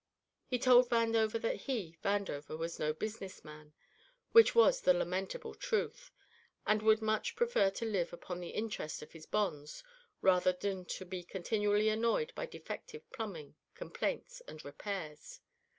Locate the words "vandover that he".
0.89-1.95